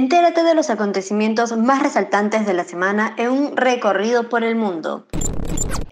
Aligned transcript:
Entérate 0.00 0.42
de 0.44 0.54
los 0.54 0.70
acontecimientos 0.70 1.54
más 1.58 1.82
resaltantes 1.82 2.46
de 2.46 2.54
la 2.54 2.64
semana 2.64 3.12
en 3.18 3.32
un 3.32 3.54
recorrido 3.54 4.30
por 4.30 4.44
el 4.44 4.56
mundo. 4.56 5.04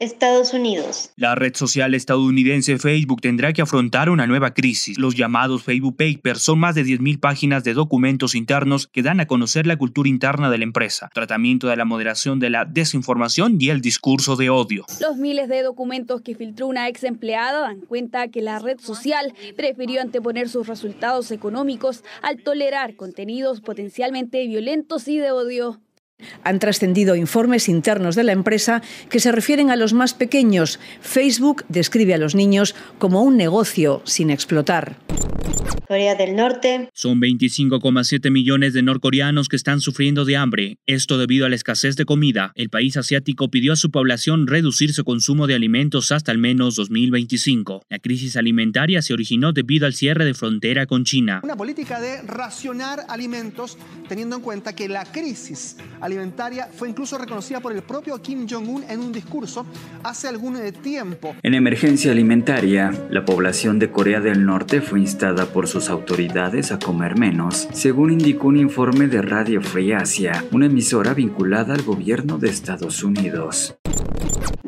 Estados 0.00 0.54
Unidos. 0.54 1.10
La 1.16 1.34
red 1.34 1.54
social 1.56 1.94
estadounidense 1.94 2.78
Facebook 2.78 3.20
tendrá 3.20 3.52
que 3.52 3.62
afrontar 3.62 4.10
una 4.10 4.26
nueva 4.26 4.54
crisis. 4.54 4.98
Los 4.98 5.16
llamados 5.16 5.62
Facebook 5.62 5.96
Papers 5.96 6.40
son 6.42 6.60
más 6.60 6.74
de 6.74 6.84
10.000 6.84 7.18
páginas 7.18 7.64
de 7.64 7.74
documentos 7.74 8.34
internos 8.34 8.86
que 8.86 9.02
dan 9.02 9.20
a 9.20 9.26
conocer 9.26 9.66
la 9.66 9.76
cultura 9.76 10.08
interna 10.08 10.50
de 10.50 10.58
la 10.58 10.64
empresa, 10.64 11.10
tratamiento 11.12 11.66
de 11.68 11.76
la 11.76 11.84
moderación 11.84 12.38
de 12.38 12.50
la 12.50 12.64
desinformación 12.64 13.56
y 13.60 13.70
el 13.70 13.80
discurso 13.80 14.36
de 14.36 14.50
odio. 14.50 14.84
Los 15.00 15.16
miles 15.16 15.48
de 15.48 15.62
documentos 15.62 16.20
que 16.20 16.34
filtró 16.34 16.68
una 16.68 16.88
ex 16.88 17.04
empleada 17.04 17.60
dan 17.60 17.80
cuenta 17.80 18.28
que 18.28 18.42
la 18.42 18.58
red 18.58 18.78
social 18.78 19.34
prefirió 19.56 20.00
anteponer 20.00 20.48
sus 20.48 20.66
resultados 20.66 21.30
económicos 21.30 22.04
al 22.22 22.42
tolerar 22.42 22.94
contenidos 22.96 23.60
potencialmente 23.60 24.46
violentos 24.46 25.08
y 25.08 25.18
de 25.18 25.32
odio. 25.32 25.80
Han 26.44 26.58
trascendido 26.58 27.16
informes 27.16 27.68
internos 27.68 28.14
de 28.14 28.24
la 28.24 28.32
empresa 28.32 28.82
que 29.08 29.20
se 29.20 29.32
refieren 29.32 29.70
a 29.70 29.76
los 29.76 29.92
más 29.92 30.14
pequeños. 30.14 30.80
Facebook 31.00 31.64
describe 31.68 32.14
a 32.14 32.18
los 32.18 32.34
niños 32.34 32.74
como 32.98 33.22
un 33.22 33.36
negocio 33.36 34.02
sin 34.04 34.30
explotar. 34.30 34.96
Corea 35.86 36.16
del 36.16 36.36
Norte. 36.36 36.90
Son 36.92 37.18
25,7 37.18 38.30
millones 38.30 38.74
de 38.74 38.82
norcoreanos 38.82 39.48
que 39.48 39.56
están 39.56 39.80
sufriendo 39.80 40.26
de 40.26 40.36
hambre. 40.36 40.78
Esto 40.86 41.16
debido 41.16 41.46
a 41.46 41.48
la 41.48 41.56
escasez 41.56 41.96
de 41.96 42.04
comida. 42.04 42.52
El 42.56 42.68
país 42.68 42.98
asiático 42.98 43.48
pidió 43.48 43.72
a 43.72 43.76
su 43.76 43.90
población 43.90 44.46
reducir 44.46 44.92
su 44.92 45.04
consumo 45.04 45.46
de 45.46 45.54
alimentos 45.54 46.12
hasta 46.12 46.30
al 46.30 46.36
menos 46.36 46.76
2025. 46.76 47.86
La 47.88 47.98
crisis 48.00 48.36
alimentaria 48.36 49.00
se 49.00 49.14
originó 49.14 49.52
debido 49.52 49.86
al 49.86 49.94
cierre 49.94 50.26
de 50.26 50.34
frontera 50.34 50.84
con 50.84 51.04
China. 51.04 51.40
Una 51.42 51.56
política 51.56 52.00
de 52.00 52.20
racionar 52.20 53.06
alimentos 53.08 53.78
teniendo 54.08 54.36
en 54.36 54.42
cuenta 54.42 54.74
que 54.74 54.88
la 54.88 55.06
crisis 55.06 55.76
alimentaria 56.00 56.07
fue 56.76 56.88
incluso 56.88 57.16
reconocida 57.16 57.60
por 57.60 57.72
el 57.72 57.82
propio 57.82 58.20
Kim 58.20 58.46
Jong-un 58.48 58.84
en 58.88 59.00
un 59.00 59.12
discurso 59.12 59.64
hace 60.02 60.28
algún 60.28 60.56
eh, 60.56 60.72
tiempo. 60.72 61.34
En 61.42 61.54
emergencia 61.54 62.12
alimentaria, 62.12 62.92
la 63.10 63.24
población 63.24 63.78
de 63.78 63.90
Corea 63.90 64.20
del 64.20 64.44
Norte 64.44 64.80
fue 64.80 65.00
instada 65.00 65.46
por 65.46 65.66
su 65.66 65.78
autoridades 65.88 66.72
a 66.72 66.80
comer 66.80 67.16
menos, 67.16 67.68
según 67.72 68.10
indicó 68.10 68.48
un 68.48 68.56
informe 68.56 69.06
de 69.06 69.22
Radio 69.22 69.62
Free 69.62 69.92
Asia, 69.92 70.44
una 70.50 70.66
emisora 70.66 71.14
vinculada 71.14 71.74
al 71.74 71.82
gobierno 71.82 72.38
de 72.38 72.48
Estados 72.48 73.04
Unidos. 73.04 73.77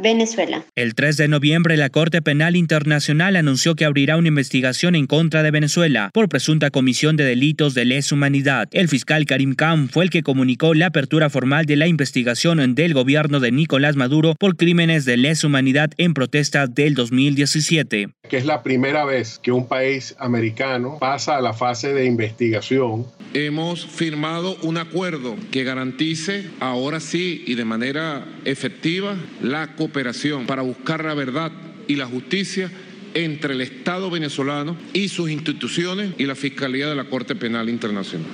Venezuela. 0.00 0.64
El 0.74 0.94
3 0.94 1.16
de 1.16 1.28
noviembre, 1.28 1.76
la 1.76 1.90
Corte 1.90 2.22
Penal 2.22 2.56
Internacional 2.56 3.36
anunció 3.36 3.74
que 3.74 3.84
abrirá 3.84 4.16
una 4.16 4.28
investigación 4.28 4.94
en 4.94 5.06
contra 5.06 5.42
de 5.42 5.50
Venezuela 5.50 6.10
por 6.12 6.28
presunta 6.28 6.70
comisión 6.70 7.16
de 7.16 7.24
delitos 7.24 7.74
de 7.74 7.84
lesa 7.84 8.14
humanidad. 8.14 8.68
El 8.72 8.88
fiscal 8.88 9.26
Karim 9.26 9.54
Khan 9.54 9.88
fue 9.88 10.04
el 10.04 10.10
que 10.10 10.22
comunicó 10.22 10.74
la 10.74 10.86
apertura 10.86 11.30
formal 11.30 11.66
de 11.66 11.76
la 11.76 11.86
investigación 11.86 12.74
del 12.74 12.94
gobierno 12.94 13.40
de 13.40 13.52
Nicolás 13.52 13.96
Maduro 13.96 14.34
por 14.38 14.56
crímenes 14.56 15.04
de 15.04 15.16
lesa 15.16 15.46
humanidad 15.46 15.90
en 15.98 16.14
protesta 16.14 16.66
del 16.66 16.94
2017. 16.94 18.08
Que 18.28 18.36
es 18.36 18.46
la 18.46 18.62
primera 18.62 19.04
vez 19.04 19.38
que 19.38 19.52
un 19.52 19.66
país 19.66 20.14
americano 20.18 20.98
pasa 20.98 21.36
a 21.36 21.40
la 21.40 21.52
fase 21.52 21.92
de 21.92 22.06
investigación. 22.06 23.06
Hemos 23.34 23.86
firmado 23.86 24.56
un 24.62 24.78
acuerdo 24.78 25.36
que 25.50 25.64
garantice 25.64 26.46
ahora 26.58 27.00
sí 27.00 27.44
y 27.46 27.54
de 27.54 27.64
manera 27.64 28.24
efectiva 28.44 29.16
la 29.42 29.74
cooperación 29.76 29.89
para 29.92 30.62
buscar 30.62 31.04
la 31.04 31.14
verdad 31.14 31.52
y 31.86 31.96
la 31.96 32.06
justicia 32.06 32.70
entre 33.14 33.54
el 33.54 33.60
Estado 33.60 34.10
venezolano 34.10 34.76
y 34.92 35.08
sus 35.08 35.30
instituciones 35.30 36.14
y 36.18 36.26
la 36.26 36.34
Fiscalía 36.34 36.88
de 36.88 36.94
la 36.94 37.04
Corte 37.04 37.34
Penal 37.34 37.68
Internacional. 37.68 38.28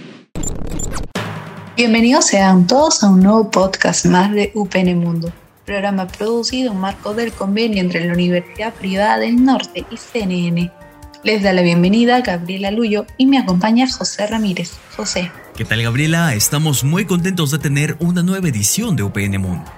Bienvenidos 1.77 2.27
sean 2.27 2.67
todos 2.67 3.03
a 3.03 3.09
un 3.09 3.21
nuevo 3.21 3.51
podcast 3.51 4.07
más 4.07 4.33
de 4.33 4.51
UPN 4.55 4.99
Mundo, 4.99 5.33
programa 5.65 6.07
producido 6.07 6.73
en 6.73 6.79
marco 6.79 7.15
del 7.15 7.33
convenio 7.33 7.81
entre 7.81 8.05
la 8.07 8.13
Universidad 8.13 8.75
Privada 8.75 9.19
del 9.19 9.45
Norte 9.45 9.85
y 9.91 9.97
CNN. 9.97 10.71
Les 11.23 11.43
da 11.43 11.53
la 11.53 11.63
bienvenida 11.63 12.21
Gabriela 12.21 12.71
Luyo 12.71 13.07
y 13.19 13.27
me 13.27 13.39
acompaña 13.39 13.87
José 13.91 14.27
Ramírez. 14.27 14.73
José. 14.97 15.31
¿Qué 15.57 15.65
tal 15.65 15.83
Gabriela? 15.83 16.35
Estamos 16.35 16.85
muy 16.85 17.05
contentos 17.05 17.51
de 17.51 17.59
tener 17.59 17.97
una 17.99 18.23
nueva 18.23 18.49
edición 18.49 18.95
de 18.95 19.03
UPN 19.03 19.39
Mundo. 19.41 19.71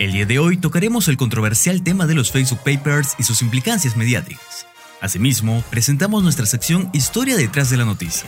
El 0.00 0.12
día 0.12 0.24
de 0.24 0.38
hoy 0.38 0.56
tocaremos 0.56 1.08
el 1.08 1.18
controversial 1.18 1.82
tema 1.82 2.06
de 2.06 2.14
los 2.14 2.32
Facebook 2.32 2.60
Papers 2.60 3.16
y 3.18 3.22
sus 3.24 3.42
implicancias 3.42 3.98
mediáticas. 3.98 4.66
Asimismo, 5.02 5.62
presentamos 5.68 6.22
nuestra 6.22 6.46
sección 6.46 6.88
Historia 6.94 7.36
detrás 7.36 7.68
de 7.68 7.76
la 7.76 7.84
noticia, 7.84 8.26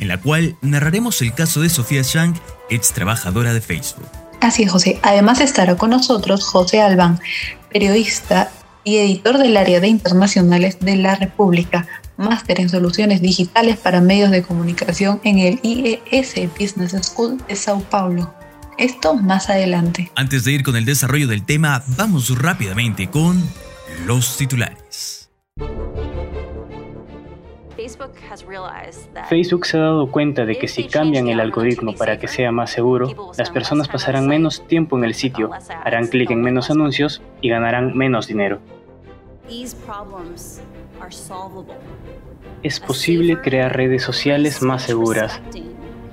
en 0.00 0.08
la 0.08 0.20
cual 0.20 0.56
narraremos 0.60 1.22
el 1.22 1.32
caso 1.32 1.60
de 1.60 1.68
Sofía 1.68 2.02
Chang, 2.02 2.34
ex 2.68 2.92
trabajadora 2.92 3.54
de 3.54 3.60
Facebook. 3.60 4.08
Así 4.40 4.64
es, 4.64 4.72
José. 4.72 4.98
Además 5.04 5.40
estará 5.40 5.76
con 5.76 5.90
nosotros 5.90 6.42
José 6.42 6.82
Albán, 6.82 7.20
periodista 7.70 8.50
y 8.82 8.96
editor 8.96 9.38
del 9.38 9.56
área 9.56 9.78
de 9.78 9.86
internacionales 9.86 10.80
de 10.80 10.96
la 10.96 11.14
República, 11.14 11.86
máster 12.16 12.60
en 12.60 12.68
soluciones 12.68 13.22
digitales 13.22 13.76
para 13.76 14.00
medios 14.00 14.32
de 14.32 14.42
comunicación 14.42 15.20
en 15.22 15.38
el 15.38 15.60
IES 15.62 16.34
Business 16.58 16.96
School 17.02 17.40
de 17.46 17.54
Sao 17.54 17.78
Paulo. 17.82 18.34
Esto 18.78 19.14
más 19.14 19.50
adelante. 19.50 20.10
Antes 20.16 20.44
de 20.44 20.52
ir 20.52 20.62
con 20.62 20.76
el 20.76 20.84
desarrollo 20.84 21.28
del 21.28 21.44
tema, 21.44 21.82
vamos 21.96 22.36
rápidamente 22.36 23.08
con 23.08 23.42
los 24.06 24.36
titulares. 24.36 25.30
Facebook 29.28 29.66
se 29.66 29.76
ha 29.76 29.80
dado 29.80 30.10
cuenta 30.10 30.44
de 30.44 30.58
que 30.58 30.68
si 30.68 30.84
cambian 30.84 31.28
el 31.28 31.38
algoritmo 31.38 31.94
para 31.94 32.18
que 32.18 32.28
sea 32.28 32.50
más 32.50 32.70
seguro, 32.70 33.32
las 33.36 33.50
personas 33.50 33.88
pasarán 33.88 34.26
menos 34.26 34.66
tiempo 34.66 34.96
en 34.98 35.04
el 35.04 35.14
sitio, 35.14 35.50
harán 35.84 36.08
clic 36.08 36.30
en 36.30 36.42
menos 36.42 36.70
anuncios 36.70 37.22
y 37.40 37.50
ganarán 37.50 37.96
menos 37.96 38.26
dinero. 38.26 38.60
Es 42.62 42.80
posible 42.80 43.40
crear 43.40 43.76
redes 43.76 44.02
sociales 44.02 44.62
más 44.62 44.82
seguras, 44.82 45.40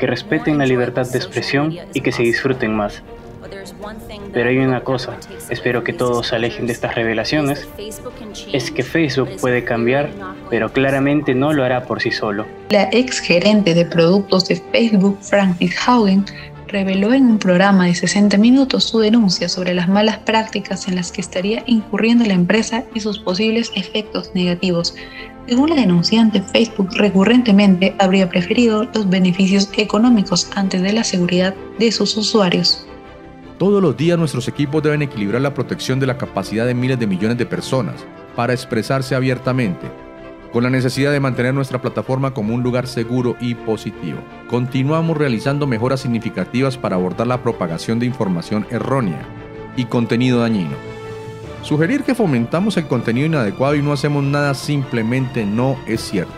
que 0.02 0.08
respeten 0.08 0.58
la 0.58 0.66
libertad 0.66 1.08
de 1.08 1.20
expresión 1.20 1.78
y 1.94 2.02
que 2.02 2.12
se 2.12 2.24
disfruten 2.24 2.76
más. 2.76 3.04
Pero 4.34 4.50
hay 4.50 4.58
una 4.58 4.84
cosa, 4.84 5.16
espero 5.52 5.84
que 5.84 5.94
todos 5.94 6.28
se 6.28 6.36
alejen 6.36 6.66
de 6.66 6.74
estas 6.74 6.96
revelaciones, 6.96 7.68
es 8.52 8.72
que 8.72 8.82
Facebook 8.82 9.30
puede 9.40 9.64
cambiar, 9.64 10.10
pero 10.50 10.74
claramente 10.74 11.36
no 11.36 11.54
lo 11.54 11.64
hará 11.64 11.84
por 11.84 12.02
sí 12.02 12.10
solo. 12.10 12.48
La 12.72 12.90
ex 12.92 13.20
gerente 13.20 13.76
de 13.76 13.86
productos 13.86 14.48
de 14.48 14.56
Facebook, 14.72 15.20
Francis 15.22 15.78
Haugen, 15.86 16.26
reveló 16.72 17.14
en 17.14 17.26
un 17.26 17.38
programa 17.38 17.86
de 17.86 17.96
60 17.96 18.38
minutos 18.38 18.86
su 18.86 19.00
denuncia 19.00 19.50
sobre 19.50 19.74
las 19.74 19.90
malas 19.90 20.20
prácticas 20.20 20.88
en 20.88 20.96
las 20.96 21.12
que 21.12 21.22
estaría 21.22 21.64
incurriendo 21.68 22.26
la 22.26 22.34
empresa 22.34 22.86
y 22.96 23.02
sus 23.02 23.20
posibles 23.20 23.72
efectos 23.76 24.32
negativos. 24.34 24.96
Según 25.48 25.72
la 25.72 25.76
denunciante, 25.76 26.42
Facebook 26.42 26.90
recurrentemente 26.96 27.94
habría 28.00 28.30
preferido 28.30 28.88
los 28.94 29.10
beneficios 29.10 29.70
económicos 29.76 30.50
antes 30.56 30.82
de 30.82 30.94
la 30.94 31.04
seguridad 31.04 31.54
de 31.78 31.92
sus 31.92 32.16
usuarios. 32.16 32.88
Todos 33.58 33.82
los 33.82 33.98
días 33.98 34.18
nuestros 34.18 34.48
equipos 34.48 34.82
deben 34.82 35.02
equilibrar 35.02 35.42
la 35.42 35.54
protección 35.54 36.00
de 36.00 36.08
la 36.08 36.18
capacidad 36.18 36.66
de 36.66 36.74
miles 36.74 37.00
de 37.00 37.08
millones 37.08 37.38
de 37.38 37.46
personas 37.46 37.96
para 38.36 38.54
expresarse 38.54 39.14
abiertamente, 39.14 39.88
con 40.52 40.64
la 40.64 40.70
necesidad 40.70 41.12
de 41.12 41.20
mantener 41.20 41.54
nuestra 41.54 41.82
plataforma 41.82 42.34
como 42.34 42.54
un 42.54 42.64
lugar 42.64 42.88
seguro 42.88 43.36
y 43.40 43.56
positivo. 43.56 44.20
Continuamos 44.50 45.18
realizando 45.18 45.68
mejoras 45.68 46.02
significativas 46.02 46.78
para 46.78 46.96
abordar 46.96 47.28
la 47.28 47.42
propagación 47.42 48.00
de 48.00 48.06
información 48.06 48.66
errónea 48.70 49.26
y 49.76 49.86
contenido 49.86 50.40
dañino. 50.40 50.76
Sugerir 51.62 52.04
que 52.04 52.16
fomentamos 52.16 52.76
el 52.78 52.88
contenido 52.88 53.28
inadecuado 53.28 53.76
y 53.76 53.82
no 53.82 53.94
hacemos 53.94 54.24
nada 54.24 54.54
simplemente 54.54 55.46
no 55.46 55.78
es 55.88 56.02
cierto. 56.02 56.34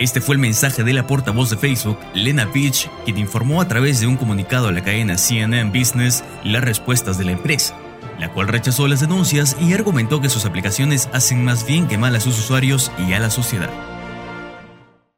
Este 0.00 0.22
fue 0.22 0.34
el 0.34 0.40
mensaje 0.40 0.82
de 0.82 0.94
la 0.94 1.06
portavoz 1.06 1.50
de 1.50 1.58
Facebook, 1.58 1.98
Lena 2.14 2.50
Peach, 2.50 2.88
quien 3.04 3.18
informó 3.18 3.60
a 3.60 3.68
través 3.68 4.00
de 4.00 4.06
un 4.06 4.16
comunicado 4.16 4.68
a 4.68 4.72
la 4.72 4.82
cadena 4.82 5.18
CNN 5.18 5.78
Business 5.78 6.24
las 6.42 6.64
respuestas 6.64 7.18
de 7.18 7.26
la 7.26 7.32
empresa, 7.32 7.76
la 8.18 8.32
cual 8.32 8.48
rechazó 8.48 8.88
las 8.88 9.00
denuncias 9.00 9.56
y 9.60 9.72
argumentó 9.72 10.20
que 10.20 10.28
sus 10.28 10.46
aplicaciones 10.46 11.08
hacen 11.12 11.44
más 11.44 11.66
bien 11.66 11.88
que 11.88 11.98
mal 11.98 12.14
a 12.16 12.20
sus 12.20 12.38
usuarios 12.38 12.90
y 12.98 13.12
a 13.12 13.20
la 13.20 13.30
sociedad. 13.30 13.70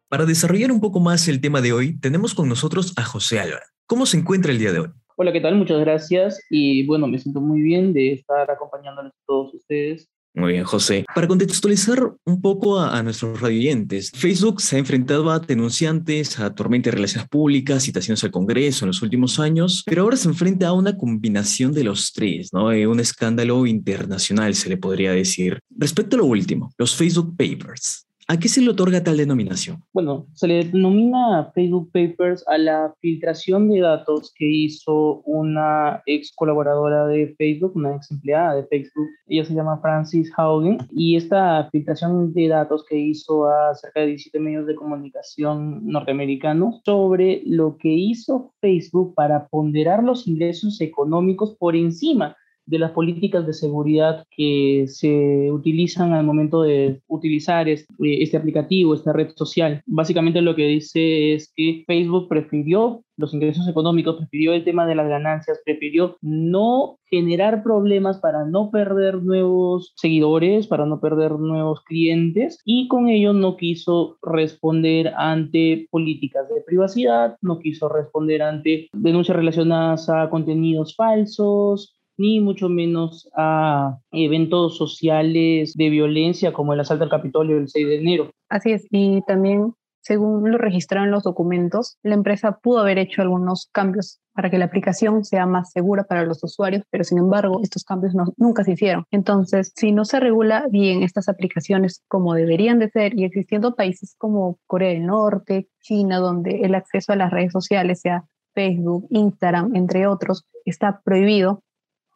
Para 0.09 0.27
desarrollar 0.27 0.71
un 0.71 0.81
poco 0.81 1.01
más 1.01 1.27
el 1.29 1.41
tema 1.41 1.61
de 1.61 1.73
hoy, 1.73 1.99
tenemos 1.99 2.35
con 2.35 2.49
nosotros 2.49 2.93
a 2.97 3.03
José 3.03 3.41
Álvaro. 3.41 3.65
¿Cómo 3.87 4.07
se 4.07 4.19
encuentra 4.19 4.53
el 4.53 4.59
día 4.59 4.73
de 4.73 4.81
hoy? 4.81 4.89
Hola, 5.17 5.33
¿qué 5.33 5.41
tal? 5.41 5.57
Muchas 5.57 5.81
gracias 5.81 6.41
y 6.51 6.87
bueno, 6.87 7.07
me 7.07 7.19
siento 7.19 7.41
muy 7.41 7.63
bien 7.63 7.93
de 7.93 8.13
estar 8.13 8.51
acompañándoles 8.51 9.13
a 9.13 9.25
todos 9.27 9.55
ustedes 9.55 10.12
muy 10.35 10.53
bien, 10.53 10.65
José. 10.65 11.05
Para 11.15 11.29
contextualizar 11.29 12.15
un 12.25 12.41
poco 12.41 12.81
a, 12.81 13.03
nuestros 13.03 13.41
radioyentes, 13.41 14.11
Facebook 14.15 14.63
se 14.63 14.77
ha 14.77 14.79
enfrentado 14.79 15.31
a 15.31 15.39
denunciantes, 15.39 16.39
a 16.39 16.55
tormenta 16.55 16.89
de 16.91 16.97
relaciones 16.97 17.29
públicas, 17.29 17.83
citaciones 17.83 18.25
al 18.25 18.31
Congreso 18.31 18.85
en 18.85 18.89
los 18.89 19.03
últimos 19.03 19.39
años, 19.39 19.83
pero 19.85 20.03
ahora 20.03 20.17
se 20.17 20.29
enfrenta 20.29 20.69
a 20.69 20.73
una 20.73 20.97
combinación 20.97 21.73
de 21.73 21.85
los 21.85 22.13
tres, 22.13 22.51
¿no? 22.53 22.73
Eh, 22.73 22.87
un 22.87 23.01
escándalo 23.01 23.67
internacional, 23.67 24.55
se 24.55 24.71
le 24.71 24.79
podría 24.79 25.13
decir. 25.13 25.61
Respecto 25.71 26.17
a 26.17 26.21
lo 26.21 26.27
último, 26.27 26.73
los 26.79 26.97
Facebook 26.97 27.37
Papers. 27.37 28.07
¿A 28.33 28.39
qué 28.39 28.49
se 28.49 28.63
le 28.63 28.71
otorga 28.71 29.05
tal 29.05 29.19
denominación? 29.19 29.85
Bueno, 29.93 30.25
se 30.33 30.49
le 30.49 30.65
denomina 30.65 31.53
Facebook 31.55 31.91
Papers 31.93 32.43
a 32.49 32.57
la 32.57 32.95
filtración 32.99 33.69
de 33.69 33.81
datos 33.81 34.33
que 34.35 34.49
hizo 34.49 35.21
una 35.27 36.03
ex 36.07 36.33
colaboradora 36.35 37.07
de 37.09 37.35
Facebook, 37.37 37.73
una 37.75 37.95
ex 37.95 38.11
empleada 38.11 38.55
de 38.55 38.65
Facebook. 38.69 39.07
Ella 39.29 39.45
se 39.45 39.53
llama 39.53 39.79
Francis 39.83 40.33
Haugen 40.35 40.79
y 40.93 41.17
esta 41.17 41.69
filtración 41.71 42.33
de 42.33 42.49
datos 42.49 42.87
que 42.89 42.97
hizo 42.97 43.51
a 43.51 43.75
cerca 43.75 44.01
de 44.01 44.07
17 44.07 44.41
medios 44.41 44.67
de 44.67 44.77
comunicación 44.77 45.87
norteamericanos 45.87 46.81
sobre 46.87 47.43
lo 47.45 47.77
que 47.77 47.91
hizo 47.91 48.55
Facebook 48.63 49.15
para 49.15 49.47
ponderar 49.49 50.03
los 50.03 50.27
ingresos 50.27 50.81
económicos 50.81 51.55
por 51.59 51.77
encima 51.77 52.35
de 52.67 52.79
las 52.79 52.93
políticas 52.93 53.47
de 53.47 53.53
seguridad 53.53 54.25
que 54.31 54.85
se 54.87 55.51
utilizan 55.51 56.13
al 56.13 56.25
momento 56.25 56.63
de 56.63 57.01
utilizar 57.09 57.69
este, 57.69 58.23
este, 58.23 58.37
aplicativo, 58.37 58.95
esta 58.95 59.13
red 59.13 59.31
social. 59.35 59.83
Básicamente 59.87 60.41
lo 60.41 60.55
que 60.55 60.67
dice 60.67 61.35
es 61.35 61.53
que 61.55 61.85
Facebook 61.87 62.29
prefirió 62.29 63.03
los 63.17 63.35
ingresos 63.35 63.69
económicos, 63.69 64.17
prefirió 64.17 64.53
el 64.53 64.65
tema 64.65 64.87
de 64.87 64.95
las 64.95 65.09
ganancias, 65.09 65.61
prefirió 65.65 66.17
no 66.23 66.99
generar 67.05 67.63
problemas 67.63 68.19
para 68.19 68.45
no 68.45 68.71
perder 68.71 69.23
nuevos 69.23 69.93
seguidores, 69.97 70.67
para 70.67 70.87
no 70.87 71.01
perder 71.01 71.33
nuevos 71.33 71.83
clientes 71.83 72.59
y 72.65 72.89
con 72.89 73.09
ello 73.09 73.33
no 73.33 73.57
quiso 73.57 74.17
responder 74.23 75.13
ante 75.17 75.89
políticas 75.91 76.49
de 76.49 76.63
privacidad, 76.63 77.37
no 77.43 77.59
quiso 77.59 77.89
responder 77.89 78.43
ante 78.43 78.89
denuncias 78.93 79.37
relacionadas 79.37 80.09
a 80.09 80.31
contenidos 80.31 80.97
falsos, 80.97 81.95
ni 82.23 82.39
mucho 82.39 82.69
menos 82.69 83.29
a 83.37 83.99
eventos 84.13 84.77
sociales 84.77 85.75
de 85.75 85.91
violencia 85.91 86.53
como 86.53 86.73
el 86.73 86.79
asalto 86.79 87.03
al 87.03 87.11
Capitolio 87.11 87.57
el 87.59 87.69
6 87.69 87.87
de 87.89 87.97
enero. 87.97 88.31
Así 88.49 88.71
es, 88.71 88.87
y 88.91 89.23
también 89.27 89.75
según 90.03 90.49
lo 90.49 90.57
registraron 90.59 91.11
los 91.11 91.25
documentos, 91.25 91.97
la 92.03 92.15
empresa 92.15 92.59
pudo 92.63 92.81
haber 92.81 92.99
hecho 92.99 93.23
algunos 93.23 93.69
cambios 93.73 94.21
para 94.35 94.51
que 94.51 94.59
la 94.59 94.67
aplicación 94.67 95.25
sea 95.25 95.47
más 95.47 95.73
segura 95.73 96.05
para 96.05 96.25
los 96.25 96.43
usuarios, 96.45 96.85
pero 96.91 97.03
sin 97.03 97.19
embargo 97.19 97.61
estos 97.61 97.85
cambios 97.85 98.15
nunca 98.37 98.63
se 98.63 98.73
hicieron. 98.73 99.05
Entonces, 99.11 99.73
si 99.75 99.91
no 99.91 100.05
se 100.05 100.21
regula 100.21 100.67
bien 100.71 101.03
estas 101.03 101.29
aplicaciones 101.29 102.03
como 102.09 102.35
deberían 102.35 102.79
de 102.79 102.91
ser 102.91 103.19
y 103.19 103.25
existiendo 103.25 103.75
países 103.75 104.15
como 104.17 104.59
Corea 104.67 104.91
del 104.91 105.07
Norte, 105.07 105.69
China, 105.81 106.19
donde 106.19 106.61
el 106.63 106.75
acceso 106.77 107.13
a 107.13 107.17
las 107.17 107.33
redes 107.33 107.53
sociales, 107.53 108.01
sea 108.01 108.25
Facebook, 108.55 109.07
Instagram, 109.11 109.75
entre 109.75 110.07
otros, 110.07 110.47
está 110.65 111.01
prohibido, 111.05 111.63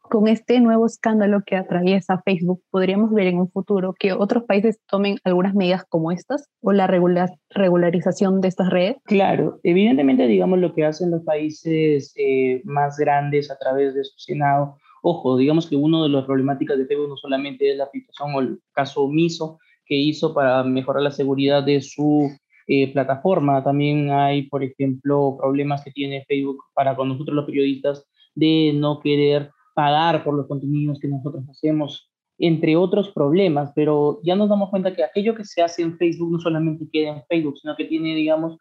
con 0.08 0.29
este 0.29 0.61
nuevo 0.61 0.87
escándalo 0.87 1.43
que 1.44 1.56
atraviesa 1.56 2.23
Facebook, 2.25 2.62
podríamos 2.70 3.12
ver 3.12 3.29
en 3.29 3.38
un 3.38 3.50
futuro 3.50 3.94
que 3.99 4.12
otros 4.12 4.44
países 4.44 4.81
tomen 4.87 5.19
algunas 5.25 5.55
medidas 5.55 5.85
como 5.88 6.12
estas 6.12 6.49
o 6.61 6.73
la 6.73 6.87
regularización 6.87 8.41
de 8.41 8.49
estas 8.49 8.70
redes? 8.70 8.97
Claro, 9.05 9.61
evidentemente, 9.62 10.26
digamos, 10.26 10.58
lo 10.58 10.75
que 10.75 10.85
hacen 10.85 11.11
los 11.11 11.23
países 11.23 12.12
eh, 12.17 12.62
más 12.64 12.97
grandes 12.97 13.50
a 13.50 13.58
través 13.58 13.94
de 13.94 14.05
su 14.05 14.19
Senado. 14.19 14.76
Ojo, 15.03 15.37
digamos 15.37 15.69
que 15.69 15.76
uno 15.76 16.03
de 16.03 16.08
las 16.08 16.25
problemáticas 16.25 16.79
de 16.79 16.87
Facebook 16.87 17.08
no 17.11 17.17
solamente 17.17 17.70
es 17.70 17.76
la 17.76 17.85
aplicación 17.85 18.35
o 18.35 18.41
el 18.41 18.58
caso 18.73 19.03
omiso 19.03 19.58
que 19.85 19.94
hizo 19.94 20.35
para 20.35 20.64
mejorar 20.64 21.03
la 21.03 21.11
seguridad 21.11 21.62
de 21.62 21.81
su 21.81 22.29
eh, 22.67 22.93
plataforma. 22.93 23.62
También 23.62 24.11
hay, 24.11 24.49
por 24.49 24.64
ejemplo, 24.64 25.37
problemas 25.38 25.85
que 25.85 25.93
tiene 25.93 26.25
Facebook 26.26 26.58
para 26.75 26.97
con 26.97 27.08
nosotros 27.08 27.37
los 27.37 27.47
periodistas 27.47 28.05
de 28.35 28.73
no 28.75 29.00
querer 29.00 29.50
pagar 29.76 30.25
por 30.25 30.34
los 30.34 30.46
contenidos 30.46 30.99
que 30.99 31.06
nosotros 31.06 31.44
hacemos, 31.50 32.11
entre 32.38 32.76
otros 32.76 33.11
problemas, 33.11 33.73
pero 33.75 34.20
ya 34.25 34.34
nos 34.34 34.49
damos 34.49 34.70
cuenta 34.70 34.94
que 34.94 35.05
aquello 35.05 35.34
que 35.34 35.44
se 35.44 35.62
hace 35.62 35.82
en 35.82 35.99
Facebook 35.99 36.32
no 36.32 36.40
solamente 36.40 36.88
queda 36.90 37.11
en 37.11 37.23
Facebook, 37.28 37.58
sino 37.58 37.76
que 37.76 37.84
tiene, 37.84 38.14
digamos, 38.14 38.56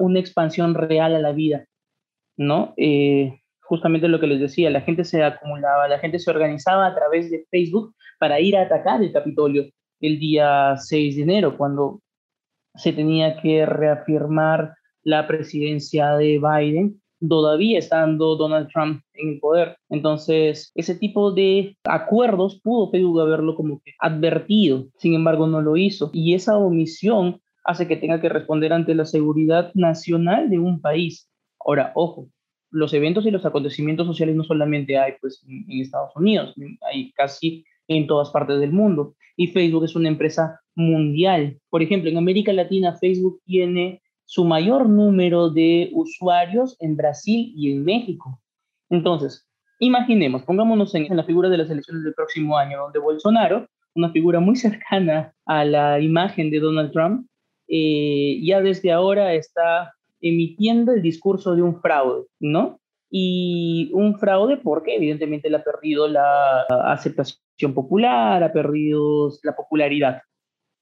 una 0.00 0.20
expansión 0.20 0.74
real 0.74 1.14
a 1.14 1.18
la 1.18 1.32
vida, 1.32 1.64
¿no? 2.36 2.74
Eh, 2.76 3.40
justamente 3.62 4.06
lo 4.06 4.20
que 4.20 4.26
les 4.26 4.38
decía, 4.38 4.68
la 4.68 4.82
gente 4.82 5.04
se 5.04 5.24
acumulaba, 5.24 5.88
la 5.88 5.98
gente 5.98 6.18
se 6.18 6.30
organizaba 6.30 6.86
a 6.86 6.94
través 6.94 7.30
de 7.30 7.46
Facebook 7.50 7.94
para 8.18 8.38
ir 8.38 8.54
a 8.54 8.62
atacar 8.62 9.02
el 9.02 9.12
Capitolio 9.12 9.64
el 10.00 10.18
día 10.18 10.76
6 10.76 11.16
de 11.16 11.22
enero, 11.22 11.56
cuando 11.56 12.02
se 12.74 12.92
tenía 12.92 13.40
que 13.40 13.64
reafirmar 13.64 14.74
la 15.04 15.26
presidencia 15.26 16.16
de 16.16 16.38
Biden 16.38 17.00
todavía 17.26 17.78
estando 17.78 18.36
Donald 18.36 18.68
Trump 18.72 19.02
en 19.14 19.34
el 19.34 19.40
poder. 19.40 19.76
Entonces, 19.88 20.70
ese 20.74 20.94
tipo 20.94 21.32
de 21.32 21.76
acuerdos 21.84 22.60
pudo 22.62 22.90
Facebook 22.90 23.20
haberlo 23.20 23.54
como 23.54 23.80
que 23.84 23.92
advertido, 23.98 24.86
sin 24.98 25.14
embargo 25.14 25.46
no 25.46 25.60
lo 25.62 25.76
hizo. 25.76 26.10
Y 26.12 26.34
esa 26.34 26.56
omisión 26.58 27.40
hace 27.64 27.88
que 27.88 27.96
tenga 27.96 28.20
que 28.20 28.28
responder 28.28 28.72
ante 28.72 28.94
la 28.94 29.06
seguridad 29.06 29.70
nacional 29.74 30.50
de 30.50 30.58
un 30.58 30.80
país. 30.80 31.30
Ahora, 31.64 31.92
ojo, 31.94 32.28
los 32.70 32.92
eventos 32.92 33.24
y 33.24 33.30
los 33.30 33.46
acontecimientos 33.46 34.06
sociales 34.06 34.36
no 34.36 34.44
solamente 34.44 34.98
hay 34.98 35.12
pues, 35.20 35.44
en 35.48 35.80
Estados 35.80 36.14
Unidos, 36.16 36.54
hay 36.90 37.12
casi 37.12 37.64
en 37.88 38.06
todas 38.06 38.30
partes 38.30 38.60
del 38.60 38.72
mundo. 38.72 39.14
Y 39.36 39.48
Facebook 39.48 39.84
es 39.84 39.96
una 39.96 40.08
empresa 40.08 40.60
mundial. 40.74 41.58
Por 41.70 41.82
ejemplo, 41.82 42.10
en 42.10 42.18
América 42.18 42.52
Latina, 42.52 42.96
Facebook 42.96 43.40
tiene 43.44 44.02
su 44.26 44.44
mayor 44.44 44.88
número 44.88 45.50
de 45.50 45.90
usuarios 45.92 46.76
en 46.80 46.96
Brasil 46.96 47.52
y 47.56 47.72
en 47.72 47.84
México. 47.84 48.40
Entonces, 48.90 49.46
imaginemos, 49.80 50.42
pongámonos 50.42 50.94
en, 50.94 51.14
la 51.16 51.24
figura 51.24 51.48
de 51.48 51.58
las 51.58 51.70
elecciones 51.70 52.04
del 52.04 52.14
próximo 52.14 52.56
año, 52.56 52.78
donde 52.78 52.98
Bolsonaro, 52.98 53.66
una 53.94 54.10
figura 54.10 54.40
muy 54.40 54.56
cercana 54.56 55.34
a 55.46 55.64
la 55.64 56.00
imagen 56.00 56.50
de 56.50 56.60
Donald 56.60 56.92
Trump, 56.92 57.26
eh, 57.68 58.40
ya 58.42 58.60
desde 58.60 58.92
ahora 58.92 59.34
está 59.34 59.94
emitiendo 60.20 60.92
el 60.92 61.02
discurso 61.02 61.54
de 61.54 61.62
un 61.62 61.80
fraude, 61.80 62.26
¿no? 62.40 62.80
Y 63.10 63.90
un 63.92 64.18
fraude 64.18 64.56
porque 64.56 64.96
evidentemente 64.96 65.48
él 65.48 65.54
ha 65.54 65.62
perdido 65.62 66.08
la 66.08 66.62
aceptación 66.86 67.74
popular, 67.74 68.42
ha 68.42 68.52
perdido 68.52 69.30
la 69.42 69.54
popularidad. 69.54 70.22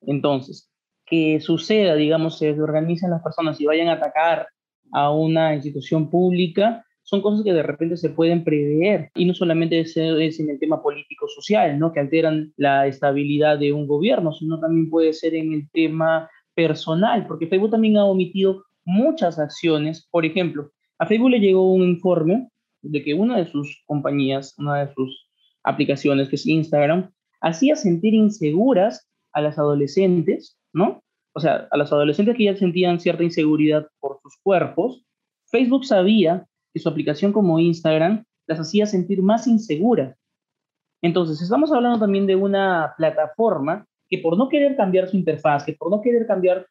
Entonces, 0.01 0.72
que 1.13 1.41
suceda, 1.41 1.95
digamos, 1.95 2.39
se 2.39 2.59
organizan 2.59 3.11
las 3.11 3.23
personas 3.23 3.61
y 3.61 3.67
vayan 3.67 3.89
a 3.89 3.93
atacar 3.93 4.49
a 4.93 5.11
una 5.11 5.55
institución 5.55 6.09
pública, 6.09 6.87
son 7.03 7.21
cosas 7.21 7.45
que 7.45 7.53
de 7.53 7.63
repente 7.63 7.99
se 7.99 8.09
pueden 8.09 8.45
prever 8.45 9.11
y 9.15 9.27
no 9.27 9.35
solamente 9.35 9.81
es, 9.81 9.95
en 9.99 10.49
el 10.49 10.59
tema 10.59 10.83
político-social, 10.83 11.79
¿no? 11.79 11.93
que 11.93 12.01
alteran 12.01 12.55
la 12.57 12.87
estabilidad 12.87 13.59
de 13.59 13.75
un 13.75 13.87
gobierno, 13.87 14.33
sino 14.33 14.59
también 14.59 14.89
puede 14.89 15.13
ser 15.13 15.35
en 15.35 15.53
el 15.53 15.71
tema 15.71 16.31
personal, 16.55 17.27
porque 17.27 17.47
Facebook 17.47 17.73
también 17.73 17.99
ha 17.99 18.07
omitido 18.07 18.65
muchas 18.87 19.39
acciones. 19.39 20.09
Por 20.11 20.25
ejemplo, 20.25 20.71
a 20.99 21.05
Facebook 21.05 21.33
le 21.33 21.41
llegó 21.41 21.75
un 21.75 21.83
informe 21.83 22.49
de 22.81 23.05
que 23.05 23.13
una 23.13 23.37
de 23.37 23.49
sus 23.49 23.83
compañías, 23.85 24.55
una 24.57 24.87
de 24.87 24.95
sus 24.95 25.29
aplicaciones, 25.63 26.31
que 26.31 26.37
es 26.37 26.47
Instagram, 26.47 27.11
hacía 27.43 27.77
sentir 27.77 28.15
inseguras 28.15 29.07
a 29.35 29.43
las 29.43 29.59
adolescentes 29.59 30.57
¿no? 30.73 31.02
O 31.35 31.41
sea, 31.41 31.69
a 31.71 31.77
los 31.77 31.93
adolescentes 31.93 32.37
que 32.37 32.45
ya 32.45 32.57
sentían 32.57 33.01
cierta 33.01 33.25
inseguridad 33.25 33.89
por 34.01 34.21
sus 34.23 34.37
cuerpos, 34.43 35.05
Facebook 35.47 35.85
sabía 35.85 36.47
que 36.73 36.81
su 36.81 36.89
aplicación 36.89 37.33
como 37.33 37.59
Instagram 37.59 38.25
las 38.47 38.61
hacía 38.61 38.87
sentir 38.87 39.23
más 39.23 39.47
inseguras. 39.47 40.17
Entonces, 41.03 41.43
estamos 41.43 41.73
hablando 41.73 41.99
también 41.99 42.27
de 42.27 42.37
una 42.37 42.95
plataforma 42.97 43.87
que 44.09 44.19
por 44.19 44.37
no 44.37 44.49
querer 44.49 44.77
cambiar 44.77 45.09
su 45.09 45.17
interfaz, 45.17 45.65
que 45.65 45.73
por 45.73 45.91
no 45.91 46.01
querer 46.01 46.27
cambiar, 46.27 46.67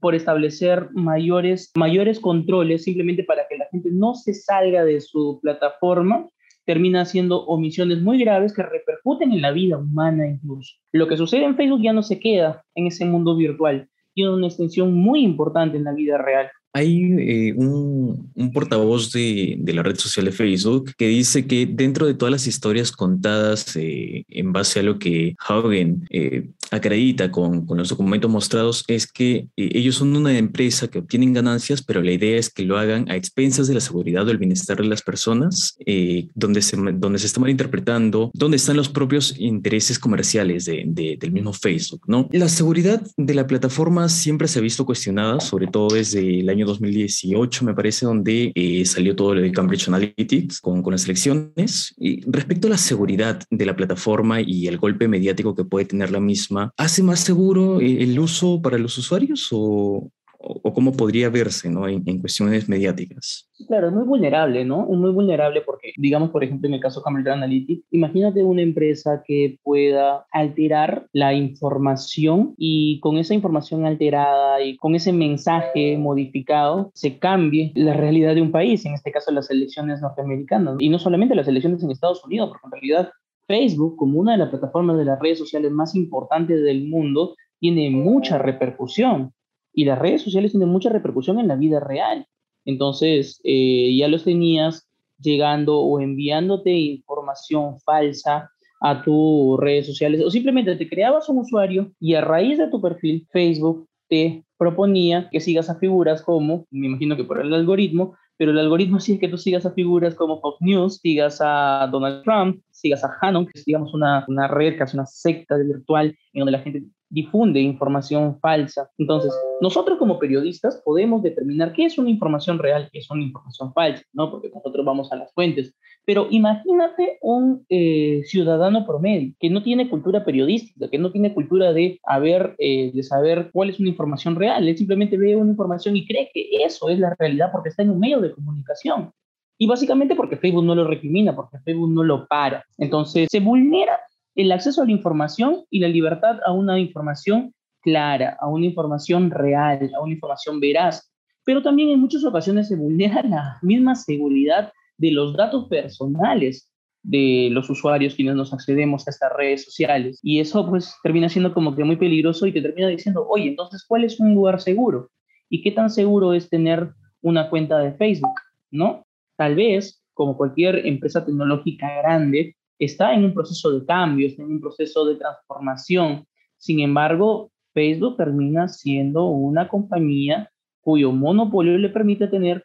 por 0.00 0.14
establecer 0.14 0.88
mayores, 0.92 1.70
mayores 1.76 2.20
controles, 2.20 2.84
simplemente 2.84 3.24
para 3.24 3.46
que 3.48 3.58
la 3.58 3.66
gente 3.70 3.90
no 3.92 4.14
se 4.14 4.34
salga 4.34 4.84
de 4.84 5.00
su 5.00 5.38
plataforma, 5.40 6.26
termina 6.64 7.02
haciendo 7.02 7.44
omisiones 7.46 8.02
muy 8.02 8.18
graves 8.18 8.52
que 8.52 8.62
repercuten 8.62 9.32
en 9.32 9.40
la 9.40 9.52
vida 9.52 9.78
humana 9.78 10.26
incluso. 10.26 10.74
Lo 10.92 11.06
que 11.06 11.16
sucede 11.16 11.44
en 11.44 11.56
Facebook 11.56 11.82
ya 11.82 11.92
no 11.92 12.02
se 12.02 12.18
queda 12.18 12.64
en 12.74 12.88
ese 12.88 13.04
mundo 13.04 13.36
virtual, 13.36 13.88
tiene 14.16 14.34
una 14.34 14.46
extensión 14.46 14.94
muy 14.94 15.22
importante 15.22 15.76
en 15.76 15.84
la 15.84 15.92
vida 15.92 16.16
real. 16.16 16.48
Hay 16.72 17.02
eh, 17.18 17.52
un, 17.54 18.30
portavoz 18.52 19.12
de, 19.12 19.60
la 19.66 19.82
red 19.82 19.96
social 19.96 20.24
de 20.24 20.32
Facebook 20.32 20.92
que 20.96 21.08
dice 21.08 21.46
que 21.46 21.66
dentro 21.66 22.06
de 22.06 22.14
todas 22.14 22.32
las 22.32 22.46
historias 22.46 22.92
contadas 22.92 23.76
eh, 23.76 24.24
en 24.28 24.52
base 24.52 24.80
a 24.80 24.82
lo 24.82 24.98
que 24.98 25.36
Haugen 25.46 26.06
eh, 26.10 26.48
acredita 26.70 27.30
con, 27.30 27.66
con, 27.66 27.78
los 27.78 27.88
documentos 27.88 28.30
mostrados 28.30 28.84
es 28.88 29.10
que 29.10 29.48
eh, 29.56 29.70
ellos 29.74 29.96
son 29.96 30.16
una 30.16 30.36
empresa 30.36 30.88
que 30.88 30.98
obtienen 30.98 31.32
ganancias, 31.32 31.82
pero 31.82 32.02
la 32.02 32.12
idea 32.12 32.38
es 32.38 32.50
que 32.50 32.64
lo 32.64 32.78
hagan 32.78 33.10
a 33.10 33.16
expensas 33.16 33.68
de 33.68 33.74
la 33.74 33.80
seguridad 33.80 34.26
o 34.26 34.30
el 34.30 34.38
bienestar 34.38 34.78
de 34.78 34.88
las 34.88 35.02
personas, 35.02 35.76
eh, 35.86 36.28
donde, 36.34 36.62
se, 36.62 36.76
donde 36.76 37.18
se 37.18 37.26
está 37.26 37.40
malinterpretando, 37.40 38.30
donde 38.34 38.56
están 38.56 38.76
los 38.76 38.88
propios 38.88 39.34
intereses 39.38 39.98
comerciales 39.98 40.64
de, 40.64 41.16
del 41.18 41.32
mismo 41.32 41.52
Facebook. 41.52 42.02
¿no? 42.06 42.28
La 42.32 42.48
seguridad 42.48 43.02
de 43.16 43.34
la 43.34 43.46
plataforma 43.46 44.08
siempre 44.08 44.48
se 44.48 44.58
ha 44.58 44.62
visto 44.62 44.86
cuestionada, 44.86 45.40
sobre 45.40 45.66
todo 45.66 45.94
desde 45.94 46.40
el 46.40 46.48
año 46.48 46.66
2018, 46.66 47.64
me 47.64 47.74
parece, 47.74 48.06
donde 48.06 48.52
eh, 48.54 48.84
salió 48.84 49.14
todo 49.14 49.34
lo 49.34 49.42
de 49.42 49.52
Cambridge 49.52 49.88
Analytics 49.88 50.60
con, 50.60 50.82
con 50.82 50.92
las 50.92 51.04
elecciones. 51.04 51.94
Y 51.98 52.20
respecto 52.30 52.66
a 52.66 52.70
la 52.70 52.78
seguridad 52.78 53.40
de 53.50 53.66
la 53.66 53.76
plataforma 53.76 54.40
y 54.40 54.66
el 54.66 54.78
golpe 54.78 55.08
mediático 55.08 55.54
que 55.54 55.64
puede 55.64 55.86
tener 55.86 56.10
la 56.10 56.20
misma, 56.20 56.55
¿hace 56.76 57.02
más 57.02 57.20
seguro 57.20 57.80
eh, 57.80 58.02
el 58.02 58.18
uso 58.18 58.60
para 58.62 58.78
los 58.78 58.96
usuarios 58.98 59.48
o, 59.52 60.10
o 60.38 60.72
cómo 60.72 60.92
podría 60.92 61.28
verse 61.28 61.68
¿no? 61.70 61.88
en, 61.88 62.20
cuestiones 62.20 62.68
mediáticas. 62.68 63.48
Claro, 63.68 63.88
es 63.88 63.92
muy 63.92 64.04
vulnerable, 64.04 64.64
¿no? 64.64 64.88
Es 64.90 64.96
muy 64.96 65.10
vulnerable 65.10 65.62
porque, 65.62 65.92
digamos, 65.96 66.30
por 66.30 66.44
ejemplo, 66.44 66.68
en 66.68 66.74
el 66.74 66.80
caso 66.80 67.02
Cambridge 67.02 67.28
Analytics, 67.28 67.84
imagínate 67.90 68.42
una 68.42 68.62
empresa 68.62 69.22
que 69.26 69.58
pueda 69.62 70.26
alterar 70.30 71.06
la 71.12 71.34
información 71.34 72.54
y 72.58 73.00
con 73.00 73.16
esa 73.16 73.34
información 73.34 73.86
alterada 73.86 74.62
y 74.62 74.76
con 74.76 74.94
ese 74.94 75.12
mensaje 75.12 75.96
modificado 75.98 76.90
se 76.94 77.18
cambie 77.18 77.72
la 77.74 77.94
realidad 77.94 78.34
de 78.34 78.42
un 78.42 78.52
país, 78.52 78.84
en 78.86 78.94
este 78.94 79.12
caso 79.12 79.32
las 79.32 79.50
elecciones 79.50 80.00
norteamericanas, 80.00 80.76
y 80.78 80.88
no 80.88 80.98
solamente 80.98 81.34
las 81.34 81.48
elecciones 81.48 81.82
en 81.82 81.90
Estados 81.90 82.24
Unidos, 82.24 82.50
porque 82.50 82.66
en 82.66 82.72
realidad 82.72 83.10
Facebook, 83.46 83.96
como 83.96 84.20
una 84.20 84.32
de 84.32 84.38
las 84.38 84.50
plataformas 84.50 84.98
de 84.98 85.04
las 85.04 85.18
redes 85.20 85.38
sociales 85.38 85.70
más 85.72 85.94
importantes 85.94 86.62
del 86.62 86.88
mundo, 86.88 87.34
tiene 87.58 87.90
mucha 87.90 88.38
repercusión. 88.38 89.32
Y 89.72 89.84
las 89.84 89.98
redes 89.98 90.22
sociales 90.22 90.52
tienen 90.52 90.68
mucha 90.68 90.90
repercusión 90.90 91.38
en 91.38 91.48
la 91.48 91.56
vida 91.56 91.80
real. 91.80 92.26
Entonces, 92.64 93.40
eh, 93.44 93.94
ya 93.96 94.08
los 94.08 94.24
tenías 94.24 94.88
llegando 95.18 95.78
o 95.78 96.00
enviándote 96.00 96.72
información 96.72 97.78
falsa 97.80 98.50
a 98.80 99.02
tus 99.02 99.58
redes 99.58 99.86
sociales 99.86 100.22
o 100.22 100.30
simplemente 100.30 100.76
te 100.76 100.88
creabas 100.88 101.28
un 101.28 101.38
usuario 101.38 101.92
y 101.98 102.14
a 102.14 102.20
raíz 102.20 102.58
de 102.58 102.68
tu 102.68 102.80
perfil 102.80 103.26
Facebook 103.30 103.88
te 104.08 104.44
proponía 104.58 105.28
que 105.30 105.40
sigas 105.40 105.70
a 105.70 105.78
figuras 105.78 106.22
como, 106.22 106.66
me 106.70 106.86
imagino 106.86 107.16
que 107.16 107.24
por 107.24 107.40
el 107.40 107.52
algoritmo, 107.54 108.14
pero 108.36 108.50
el 108.50 108.58
algoritmo 108.58 109.00
sí 109.00 109.14
es 109.14 109.20
que 109.20 109.28
tú 109.28 109.38
sigas 109.38 109.66
a 109.66 109.72
figuras 109.72 110.14
como 110.14 110.40
Fox 110.40 110.58
News, 110.60 110.98
sigas 111.00 111.38
a 111.40 111.88
Donald 111.90 112.22
Trump, 112.22 112.60
sigas 112.70 113.04
a 113.04 113.16
Hanon, 113.20 113.46
que 113.46 113.52
es 113.58 113.64
digamos 113.64 113.94
una, 113.94 114.24
una 114.28 114.48
red, 114.48 114.78
casi 114.78 114.96
una 114.96 115.06
secta 115.06 115.56
virtual 115.56 116.16
en 116.32 116.40
donde 116.40 116.52
la 116.52 116.58
gente 116.60 116.84
difunde 117.08 117.60
información 117.60 118.38
falsa. 118.40 118.90
Entonces, 118.98 119.32
nosotros 119.60 119.98
como 119.98 120.18
periodistas 120.18 120.82
podemos 120.84 121.22
determinar 121.22 121.72
qué 121.72 121.84
es 121.84 121.98
una 121.98 122.10
información 122.10 122.58
real, 122.58 122.88
qué 122.92 122.98
es 122.98 123.10
una 123.10 123.22
información 123.22 123.72
falsa, 123.72 124.04
¿no? 124.12 124.30
Porque 124.30 124.50
nosotros 124.54 124.84
vamos 124.84 125.12
a 125.12 125.16
las 125.16 125.32
fuentes. 125.32 125.74
Pero 126.04 126.28
imagínate 126.30 127.18
un 127.22 127.64
eh, 127.68 128.22
ciudadano 128.24 128.86
promedio 128.86 129.34
que 129.40 129.50
no 129.50 129.62
tiene 129.62 129.88
cultura 129.88 130.24
periodística, 130.24 130.88
que 130.88 130.98
no 130.98 131.10
tiene 131.10 131.34
cultura 131.34 131.72
de, 131.72 132.00
haber, 132.04 132.54
eh, 132.58 132.92
de 132.92 133.02
saber 133.02 133.50
cuál 133.52 133.70
es 133.70 133.80
una 133.80 133.88
información 133.88 134.36
real. 134.36 134.66
Él 134.68 134.76
simplemente 134.76 135.16
ve 135.16 135.36
una 135.36 135.50
información 135.50 135.96
y 135.96 136.06
cree 136.06 136.30
que 136.32 136.64
eso 136.64 136.88
es 136.88 136.98
la 136.98 137.14
realidad 137.18 137.50
porque 137.52 137.70
está 137.70 137.82
en 137.82 137.90
un 137.90 138.00
medio 138.00 138.20
de 138.20 138.32
comunicación. 138.32 139.12
Y 139.58 139.66
básicamente 139.66 140.14
porque 140.14 140.36
Facebook 140.36 140.64
no 140.64 140.74
lo 140.74 140.86
recrimina, 140.86 141.34
porque 141.34 141.58
Facebook 141.60 141.90
no 141.90 142.02
lo 142.02 142.26
para. 142.26 142.64
Entonces, 142.76 143.28
se 143.30 143.40
vulnera 143.40 143.98
el 144.36 144.52
acceso 144.52 144.82
a 144.82 144.84
la 144.84 144.92
información 144.92 145.64
y 145.70 145.80
la 145.80 145.88
libertad 145.88 146.38
a 146.44 146.52
una 146.52 146.78
información 146.78 147.54
clara, 147.80 148.36
a 148.40 148.48
una 148.48 148.66
información 148.66 149.30
real, 149.30 149.90
a 149.96 150.02
una 150.02 150.12
información 150.12 150.60
veraz. 150.60 151.12
Pero 151.44 151.62
también 151.62 151.88
en 151.88 152.00
muchas 152.00 152.24
ocasiones 152.24 152.68
se 152.68 152.76
vulnera 152.76 153.22
la 153.22 153.58
misma 153.62 153.94
seguridad 153.94 154.72
de 154.98 155.10
los 155.10 155.36
datos 155.36 155.68
personales 155.68 156.70
de 157.02 157.48
los 157.52 157.70
usuarios 157.70 158.16
quienes 158.16 158.34
nos 158.34 158.52
accedemos 158.52 159.06
a 159.06 159.10
estas 159.10 159.32
redes 159.32 159.64
sociales. 159.64 160.18
Y 160.22 160.40
eso 160.40 160.68
pues 160.68 160.94
termina 161.02 161.28
siendo 161.28 161.54
como 161.54 161.74
que 161.74 161.84
muy 161.84 161.96
peligroso 161.96 162.46
y 162.46 162.52
te 162.52 162.60
termina 162.60 162.88
diciendo, 162.88 163.26
oye, 163.28 163.48
entonces, 163.48 163.84
¿cuál 163.86 164.04
es 164.04 164.18
un 164.18 164.34
lugar 164.34 164.60
seguro? 164.60 165.10
¿Y 165.48 165.62
qué 165.62 165.70
tan 165.70 165.88
seguro 165.88 166.34
es 166.34 166.50
tener 166.50 166.90
una 167.22 167.48
cuenta 167.48 167.78
de 167.78 167.92
Facebook? 167.92 168.34
¿No? 168.72 169.06
Tal 169.36 169.54
vez, 169.54 170.02
como 170.14 170.36
cualquier 170.36 170.84
empresa 170.84 171.24
tecnológica 171.24 171.86
grande, 172.02 172.56
está 172.78 173.14
en 173.14 173.24
un 173.24 173.34
proceso 173.34 173.78
de 173.78 173.84
cambio, 173.86 174.28
en 174.36 174.44
un 174.44 174.60
proceso 174.60 175.04
de 175.06 175.16
transformación. 175.16 176.26
Sin 176.56 176.80
embargo, 176.80 177.50
Facebook 177.72 178.16
termina 178.16 178.68
siendo 178.68 179.26
una 179.26 179.68
compañía 179.68 180.50
cuyo 180.80 181.12
monopolio 181.12 181.76
le 181.78 181.88
permite 181.88 182.28
tener 182.28 182.64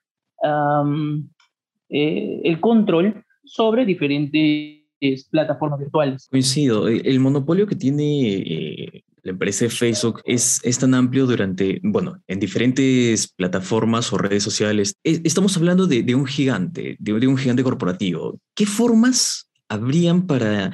eh, 1.89 2.41
el 2.43 2.59
control 2.59 3.23
sobre 3.43 3.85
diferentes 3.85 4.81
plataformas 5.29 5.79
virtuales. 5.79 6.27
Coincido, 6.29 6.87
el 6.87 7.19
monopolio 7.19 7.65
que 7.65 7.75
tiene 7.75 8.37
eh, 8.37 9.03
la 9.23 9.31
empresa 9.31 9.69
Facebook 9.69 10.21
es, 10.25 10.59
es, 10.63 10.79
tan 10.79 10.93
amplio 10.93 11.25
durante, 11.25 11.79
bueno, 11.83 12.21
en 12.27 12.39
diferentes 12.39 13.27
plataformas 13.27 14.11
o 14.13 14.17
redes 14.17 14.43
sociales. 14.43 14.95
E, 15.03 15.21
estamos 15.23 15.55
hablando 15.57 15.85
de, 15.87 16.03
de 16.03 16.15
un 16.15 16.25
gigante, 16.25 16.95
de, 16.99 17.27
un 17.27 17.37
gigante 17.37 17.63
corporativo. 17.63 18.39
¿Qué 18.55 18.65
formas 18.65 19.50
habrían 19.71 20.27
para 20.27 20.71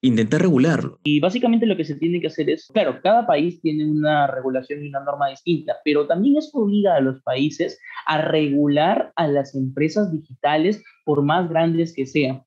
intentar 0.00 0.42
regularlo. 0.42 1.00
Y 1.02 1.18
básicamente 1.18 1.66
lo 1.66 1.76
que 1.76 1.84
se 1.84 1.96
tiene 1.96 2.20
que 2.20 2.28
hacer 2.28 2.48
es, 2.50 2.68
claro, 2.72 3.00
cada 3.02 3.26
país 3.26 3.60
tiene 3.60 3.84
una 3.84 4.28
regulación 4.28 4.84
y 4.84 4.88
una 4.88 5.00
norma 5.00 5.28
distinta, 5.28 5.76
pero 5.84 6.06
también 6.06 6.36
es 6.36 6.50
obliga 6.54 6.94
a 6.94 7.00
los 7.00 7.20
países 7.22 7.80
a 8.06 8.22
regular 8.22 9.12
a 9.16 9.26
las 9.26 9.56
empresas 9.56 10.12
digitales 10.12 10.82
por 11.04 11.22
más 11.22 11.48
grandes 11.48 11.92
que 11.94 12.06
sean. 12.06 12.44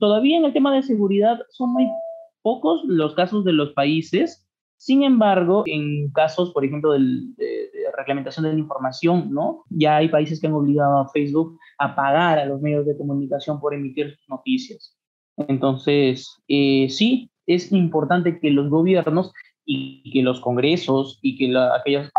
todavía 0.00 0.38
en 0.38 0.44
el 0.44 0.52
tema 0.52 0.74
de 0.74 0.82
seguridad 0.82 1.38
son 1.50 1.72
muy 1.72 1.86
pocos 2.42 2.82
los 2.86 3.14
casos 3.14 3.44
de 3.44 3.52
los 3.52 3.72
países, 3.72 4.44
sin 4.76 5.04
embargo, 5.04 5.62
en 5.66 6.10
casos, 6.10 6.52
por 6.52 6.64
ejemplo, 6.64 6.90
de, 6.90 6.98
de, 7.36 7.70
reglamentación 8.02 8.44
de 8.44 8.52
la 8.52 8.58
información, 8.58 9.32
¿no? 9.32 9.64
Ya 9.70 9.96
hay 9.96 10.08
países 10.08 10.40
que 10.40 10.46
han 10.46 10.54
obligado 10.54 10.98
a 10.98 11.08
Facebook 11.08 11.58
a 11.78 11.94
pagar 11.94 12.38
a 12.38 12.46
los 12.46 12.60
medios 12.60 12.86
de 12.86 12.96
comunicación 12.96 13.60
por 13.60 13.74
emitir 13.74 14.16
noticias. 14.28 14.96
Entonces, 15.48 16.28
eh, 16.48 16.88
sí, 16.90 17.30
es 17.46 17.72
importante 17.72 18.38
que 18.38 18.50
los 18.50 18.68
gobiernos 18.68 19.32
y 19.64 20.10
que 20.12 20.22
los 20.22 20.40
congresos 20.40 21.18
y 21.22 21.36
que 21.36 21.56
aquellas, 21.56 22.10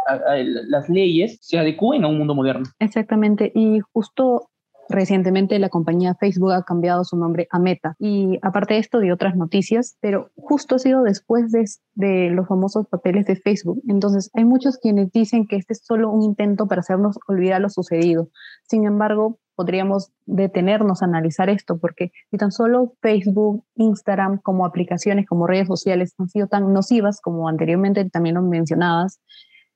las 0.67 0.89
leyes 0.89 1.37
se 1.41 1.59
adecúen 1.59 2.03
a 2.03 2.07
un 2.07 2.17
mundo 2.17 2.35
moderno. 2.35 2.65
Exactamente, 2.79 3.51
y 3.53 3.79
justo 3.91 4.49
Recientemente 4.89 5.57
la 5.59 5.69
compañía 5.69 6.15
Facebook 6.15 6.51
ha 6.51 6.63
cambiado 6.63 7.03
su 7.03 7.17
nombre 7.17 7.47
a 7.51 7.59
Meta 7.59 7.95
y 7.99 8.37
aparte 8.41 8.73
de 8.73 8.81
esto 8.81 8.99
de 8.99 9.13
otras 9.13 9.35
noticias, 9.35 9.97
pero 10.01 10.29
justo 10.35 10.75
ha 10.75 10.79
sido 10.79 11.03
después 11.03 11.51
de, 11.51 12.29
los 12.31 12.47
famosos 12.47 12.87
papeles 12.87 13.25
de 13.25 13.35
Facebook. 13.35 13.81
Entonces 13.87 14.29
hay 14.33 14.45
muchos 14.45 14.77
quienes 14.77 15.11
dicen 15.11 15.47
que 15.47 15.55
este 15.55 15.73
es 15.73 15.85
solo 15.85 16.09
un 16.09 16.21
intento 16.21 16.67
para 16.67 16.81
hacernos 16.81 17.17
olvidar 17.27 17.61
lo 17.61 17.69
sucedido. 17.69 18.29
Sin 18.67 18.85
embargo, 18.85 19.39
podríamos 19.55 20.11
detenernos 20.25 21.01
a 21.01 21.05
analizar 21.05 21.49
esto 21.49 21.77
porque 21.77 22.11
si 22.31 22.37
tan 22.37 22.51
solo 22.51 22.93
Facebook, 23.01 23.63
Instagram 23.75 24.39
como 24.39 24.65
aplicaciones, 24.65 25.27
como 25.27 25.47
redes 25.47 25.67
sociales 25.67 26.13
han 26.17 26.29
sido 26.29 26.47
tan 26.47 26.73
nocivas 26.73 27.21
como 27.21 27.47
anteriormente 27.47 28.09
también 28.09 28.35
lo 28.35 28.41
mencionabas, 28.41 29.21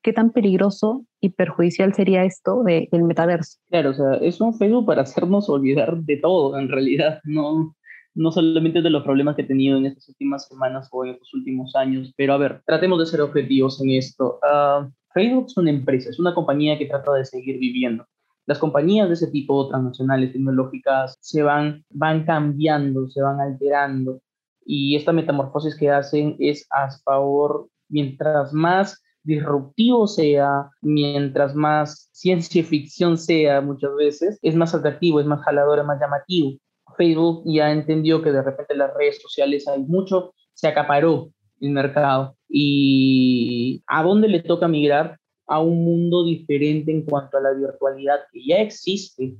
¿qué 0.07 0.13
tan 0.13 0.31
peligroso 0.31 1.05
y 1.19 1.31
perjudicial 1.31 1.93
sería 1.93 2.23
esto 2.23 2.63
del 2.63 3.03
metaverso? 3.03 3.59
Claro, 3.69 3.89
o 3.89 3.93
sea, 3.93 4.13
es 4.21 4.39
un 4.39 4.57
Facebook 4.57 4.85
para 4.85 5.01
hacernos 5.01 5.49
olvidar 5.49 5.97
de 5.97 6.15
todo, 6.15 6.57
en 6.57 6.69
realidad, 6.69 7.19
no, 7.25 7.75
no 8.15 8.31
solamente 8.31 8.81
de 8.81 8.89
los 8.89 9.03
problemas 9.03 9.35
que 9.35 9.41
he 9.41 9.45
tenido 9.45 9.77
en 9.77 9.85
estas 9.85 10.07
últimas 10.07 10.47
semanas 10.47 10.87
o 10.93 11.03
en 11.03 11.15
estos 11.15 11.33
últimos 11.33 11.75
años, 11.75 12.13
pero 12.15 12.35
a 12.35 12.37
ver, 12.37 12.61
tratemos 12.65 12.99
de 12.99 13.05
ser 13.05 13.19
objetivos 13.19 13.81
en 13.81 13.89
esto. 13.89 14.39
Uh, 14.43 14.89
Facebook 15.13 15.47
es 15.47 15.57
una 15.57 15.71
empresa, 15.71 16.09
es 16.09 16.19
una 16.19 16.33
compañía 16.33 16.77
que 16.77 16.85
trata 16.85 17.11
de 17.11 17.25
seguir 17.25 17.59
viviendo. 17.59 18.05
Las 18.45 18.59
compañías 18.59 19.09
de 19.09 19.15
ese 19.15 19.27
tipo, 19.27 19.67
transnacionales, 19.67 20.31
tecnológicas, 20.31 21.17
se 21.19 21.43
van, 21.43 21.83
van 21.89 22.23
cambiando, 22.23 23.09
se 23.09 23.21
van 23.21 23.41
alterando. 23.41 24.21
Y 24.65 24.95
esta 24.95 25.11
metamorfosis 25.11 25.75
que 25.75 25.89
hacen 25.89 26.37
es 26.39 26.65
a 26.71 26.91
favor, 27.03 27.67
mientras 27.89 28.53
más 28.53 29.03
disruptivo 29.27 30.07
sea, 30.07 30.69
mientras 30.81 31.53
más 31.53 32.09
ciencia 32.13 32.63
ficción 32.63 33.17
sea 33.17 33.61
muchas 33.61 33.93
veces, 33.95 34.39
es 34.41 34.55
más 34.55 34.73
atractivo, 34.73 35.19
es 35.19 35.25
más 35.25 35.43
jalador, 35.43 35.79
es 35.79 35.85
más 35.85 35.99
llamativo. 35.99 36.57
Facebook 36.95 37.43
ya 37.45 37.71
entendió 37.71 38.21
que 38.23 38.31
de 38.31 38.41
repente 38.41 38.75
las 38.75 38.93
redes 38.95 39.21
sociales 39.21 39.67
hay 39.67 39.83
mucho, 39.83 40.33
se 40.53 40.67
acaparó 40.67 41.29
el 41.59 41.71
mercado. 41.71 42.35
¿Y 42.49 43.83
a 43.87 44.01
dónde 44.01 44.29
le 44.29 44.41
toca 44.41 44.67
migrar? 44.67 45.19
A 45.45 45.59
un 45.59 45.83
mundo 45.83 46.25
diferente 46.25 46.91
en 46.91 47.03
cuanto 47.03 47.37
a 47.37 47.41
la 47.41 47.51
virtualidad 47.51 48.21
que 48.31 48.45
ya 48.45 48.57
existe, 48.57 49.35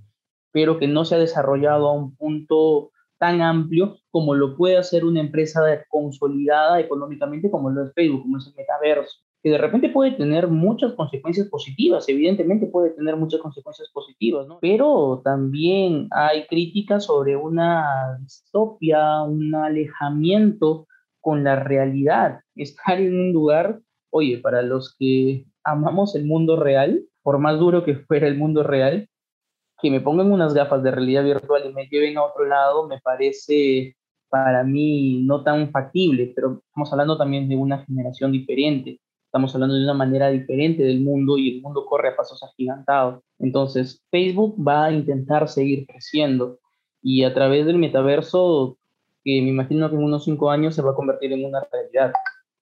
pero 0.52 0.78
que 0.78 0.88
no 0.88 1.06
se 1.06 1.16
ha 1.16 1.20
desarrollado 1.20 1.88
a 1.88 1.94
un 1.94 2.16
punto 2.16 2.92
tan 3.18 3.42
amplio 3.42 3.98
como 4.12 4.36
lo 4.36 4.56
puede 4.56 4.78
hacer 4.78 5.06
una 5.06 5.22
empresa 5.22 5.62
consolidada 5.90 6.80
económicamente 6.80 7.50
como 7.50 7.70
lo 7.70 7.86
es 7.86 7.94
Facebook, 7.94 8.22
como 8.22 8.38
es 8.38 8.48
el 8.48 8.54
metaverso, 8.56 9.18
que 9.48 9.54
de 9.54 9.58
repente 9.60 9.88
puede 9.88 10.12
tener 10.12 10.50
muchas 10.50 10.92
consecuencias 10.94 11.48
positivas, 11.48 12.10
evidentemente 12.10 12.66
puede 12.66 12.90
tener 12.90 13.16
muchas 13.16 13.40
consecuencias 13.40 13.90
positivas, 13.94 14.46
¿no? 14.46 14.60
pero 14.60 15.22
también 15.24 16.10
hay 16.12 16.46
críticas 16.48 17.06
sobre 17.06 17.38
una 17.38 18.18
distopia, 18.20 19.22
un 19.22 19.56
alejamiento 19.56 20.86
con 21.22 21.46
la 21.46 21.56
realidad, 21.56 22.42
estar 22.56 23.00
en 23.00 23.18
un 23.18 23.32
lugar, 23.32 23.80
oye, 24.10 24.40
para 24.40 24.62
los 24.64 24.94
que 25.00 25.46
amamos 25.64 26.14
el 26.16 26.26
mundo 26.26 26.58
real, 26.58 27.06
por 27.24 27.40
más 27.40 27.58
duro 27.58 27.86
que 27.86 27.96
fuera 27.96 28.28
el 28.28 28.38
mundo 28.38 28.64
real, 28.64 29.08
que 29.82 29.90
me 29.90 30.02
pongan 30.02 30.30
unas 30.30 30.54
gafas 30.54 30.84
de 30.84 30.92
realidad 30.92 31.24
virtual 31.24 31.64
y 31.70 31.74
me 31.74 31.88
lleven 31.88 32.18
a 32.18 32.24
otro 32.24 32.46
lado 32.46 32.86
me 32.86 33.00
parece 33.00 33.96
para 34.30 34.66
mí 34.66 35.24
no 35.24 35.42
tan 35.42 35.72
factible, 35.72 36.34
pero 36.36 36.62
estamos 36.68 36.92
hablando 36.92 37.18
también 37.18 37.48
de 37.48 37.56
una 37.56 37.86
generación 37.86 38.34
diferente, 38.34 39.00
estamos 39.38 39.54
hablando 39.54 39.76
de 39.76 39.84
una 39.84 39.94
manera 39.94 40.30
diferente 40.30 40.82
del 40.82 41.02
mundo 41.02 41.38
y 41.38 41.58
el 41.58 41.62
mundo 41.62 41.86
corre 41.86 42.10
a 42.10 42.16
pasos 42.16 42.42
agigantados. 42.42 43.22
Entonces, 43.38 44.04
Facebook 44.10 44.56
va 44.58 44.86
a 44.86 44.92
intentar 44.92 45.48
seguir 45.48 45.86
creciendo 45.86 46.58
y 47.04 47.24
a 47.24 47.36
través 47.36 47.68
del 47.68 47.78
metaverso, 47.78 48.80
que 49.24 49.40
me 49.44 49.50
imagino 49.50 49.92
que 49.92 49.96
en 49.96 50.04
unos 50.04 50.24
cinco 50.24 50.50
años 50.50 50.74
se 50.74 50.82
va 50.82 50.92
a 50.92 50.96
convertir 50.96 51.34
en 51.34 51.46
una 51.46 51.62
realidad, 51.72 52.14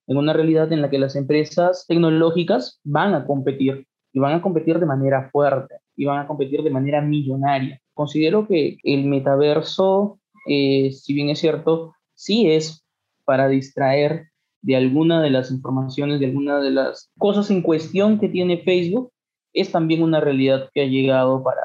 en 0.08 0.18
una 0.18 0.34
realidad 0.34 0.70
en 0.74 0.82
la 0.82 0.90
que 0.90 1.00
las 1.00 1.16
empresas 1.16 1.86
tecnológicas 1.88 2.82
van 2.84 3.14
a 3.14 3.26
competir 3.26 3.88
y 4.12 4.20
van 4.20 4.34
a 4.34 4.42
competir 4.42 4.78
de 4.78 4.86
manera 4.86 5.30
fuerte 5.32 5.76
y 5.96 6.04
van 6.04 6.20
a 6.20 6.28
competir 6.28 6.62
de 6.62 6.72
manera 6.72 7.00
millonaria. 7.00 7.80
Considero 7.94 8.50
que 8.50 8.80
el 8.84 9.06
metaverso, 9.06 10.20
eh, 10.50 10.92
si 10.92 11.14
bien 11.14 11.30
es 11.30 11.40
cierto, 11.40 11.94
sí 12.16 12.52
es 12.52 12.86
para 13.24 13.48
distraer 13.48 14.26
de 14.66 14.76
alguna 14.76 15.22
de 15.22 15.30
las 15.30 15.52
informaciones, 15.52 16.20
de 16.20 16.28
alguna 16.28 16.60
de 16.60 16.72
las 16.72 17.12
cosas 17.18 17.52
en 17.52 17.62
cuestión 17.62 18.20
que 18.20 18.30
tiene 18.30 18.64
Facebook, 18.64 19.12
es 19.54 19.72
también 19.72 20.02
una 20.02 20.20
realidad 20.20 20.70
que 20.74 20.82
ha 20.82 20.86
llegado 20.86 21.44
para, 21.44 21.62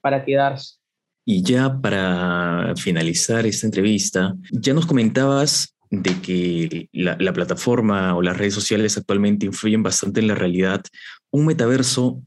para 0.00 0.24
quedarse. 0.24 0.76
Y 1.26 1.42
ya 1.42 1.80
para 1.80 2.74
finalizar 2.76 3.44
esta 3.46 3.66
entrevista, 3.66 4.36
ya 4.52 4.72
nos 4.72 4.86
comentabas 4.86 5.74
de 5.90 6.20
que 6.20 6.88
la, 6.92 7.16
la, 7.18 7.32
plataforma 7.32 8.14
o 8.14 8.22
las 8.22 8.36
redes 8.36 8.54
sociales 8.54 8.96
actualmente 8.96 9.46
influyen 9.46 9.82
bastante 9.82 10.20
en 10.20 10.28
la 10.28 10.34
realidad. 10.34 10.82
Un 11.30 11.46
metaverso 11.46 12.22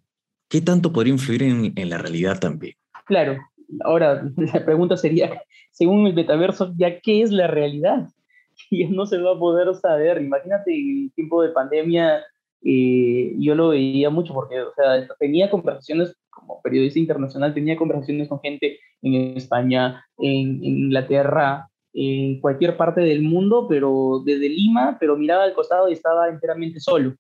¿qué 0.49 0.61
tanto 0.61 0.91
podría 0.91 1.13
influir 1.13 1.43
en, 1.43 1.73
en 1.75 1.89
la 1.89 1.97
realidad 1.97 2.39
también? 2.39 2.75
Claro, 3.05 3.37
ahora 3.83 4.23
la 4.35 4.65
pregunta 4.65 4.97
sería, 4.97 5.41
según 5.71 6.07
el 6.07 6.13
metaverso, 6.13 6.73
¿ya 6.77 6.99
qué 6.99 7.21
es 7.21 7.31
la 7.31 7.47
realidad? 7.47 8.09
Y 8.69 8.85
no 8.85 9.05
se 9.05 9.17
va 9.17 9.33
a 9.33 9.39
poder 9.39 9.73
saber. 9.75 10.21
Imagínate 10.21 10.73
el 10.73 11.11
tiempo 11.15 11.41
de 11.41 11.49
pandemia, 11.49 12.23
eh, 12.63 13.35
yo 13.37 13.55
lo 13.55 13.69
veía 13.69 14.09
mucho 14.09 14.33
porque, 14.33 14.61
o 14.61 14.73
sea, 14.73 15.07
tenía 15.19 15.49
conversaciones 15.49 16.15
como 16.29 16.61
periodista 16.61 16.99
internacional, 16.99 17.53
tenía 17.53 17.77
conversaciones 17.77 18.27
con 18.27 18.39
gente 18.41 18.79
en 19.01 19.37
España, 19.37 20.05
en, 20.17 20.63
en 20.63 20.77
Inglaterra, 20.77 21.69
en 21.93 22.39
cualquier 22.41 22.77
parte 22.77 23.01
del 23.01 23.21
mundo, 23.21 23.67
pero 23.67 24.21
desde 24.25 24.49
Lima, 24.49 24.97
pero 24.99 25.17
miraba 25.17 25.43
al 25.43 25.53
costado 25.53 25.89
y 25.89 25.93
estaba 25.93 26.29
enteramente 26.29 26.79
solo. 26.79 27.15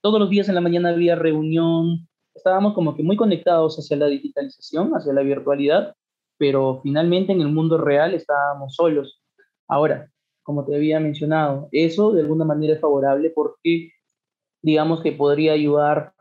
Todos 0.00 0.20
los 0.20 0.30
días 0.30 0.48
en 0.48 0.54
la 0.54 0.60
mañana 0.60 0.90
había 0.90 1.14
reunión, 1.14 2.08
estábamos 2.34 2.74
como 2.74 2.94
que 2.96 3.02
muy 3.02 3.16
conectados 3.16 3.76
hacia 3.78 3.96
la 3.96 4.06
digitalización, 4.06 4.92
hacia 4.92 5.12
la 5.12 5.22
virtualidad, 5.22 5.94
pero 6.38 6.80
finalmente 6.82 7.32
en 7.32 7.40
el 7.40 7.48
mundo 7.48 7.78
real 7.78 8.14
estábamos 8.14 8.74
solos. 8.74 9.20
Ahora, 9.68 10.10
como 10.46 10.64
te 10.64 10.76
había 10.76 11.00
mencionado, 11.00 11.68
eso 11.72 12.12
de 12.12 12.20
alguna 12.20 12.44
manera 12.44 12.74
es 12.74 12.80
favorable 12.80 13.30
porque 13.30 13.90
digamos 14.62 15.02
que 15.02 15.10
podría 15.10 15.54
ayudar 15.54 16.12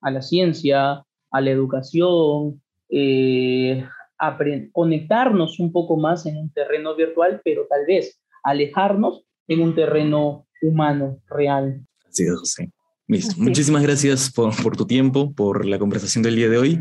a 0.00 0.10
la 0.10 0.22
ciencia, 0.22 1.04
a 1.30 1.40
la 1.42 1.50
educación, 1.50 2.62
eh, 2.88 3.84
a 4.18 4.38
conectarnos 4.72 5.60
un 5.60 5.70
poco 5.70 5.98
más 5.98 6.24
en 6.24 6.38
un 6.38 6.50
terreno 6.50 6.96
virtual, 6.96 7.42
pero 7.44 7.66
tal 7.68 7.84
vez 7.86 8.18
alejarnos 8.42 9.26
en 9.48 9.60
un 9.60 9.74
terreno 9.74 10.46
humano, 10.62 11.18
real. 11.28 11.86
Sí, 12.08 12.26
José. 12.26 12.70
Muchísimas 13.36 13.82
gracias 13.82 14.32
por, 14.32 14.50
por, 14.62 14.78
tu 14.78 14.86
tiempo, 14.86 15.34
por 15.34 15.66
la 15.66 15.78
conversación 15.78 16.22
del 16.22 16.36
día 16.36 16.48
de 16.48 16.56
hoy. 16.56 16.80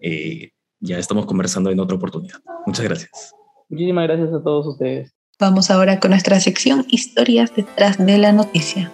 Eh, 0.00 0.50
ya 0.80 0.98
estamos 0.98 1.26
conversando 1.26 1.70
en 1.70 1.78
otra 1.78 1.96
oportunidad. 1.96 2.40
Muchas 2.66 2.84
gracias. 2.84 3.32
Muchísimas 3.68 4.08
gracias 4.08 4.32
a 4.32 4.42
todos 4.42 4.66
ustedes. 4.66 5.13
Vamos 5.40 5.68
ahora 5.72 5.98
con 5.98 6.12
nuestra 6.12 6.38
sección 6.38 6.86
Historias 6.88 7.50
detrás 7.56 7.98
de 7.98 8.18
la 8.18 8.30
noticia. 8.30 8.92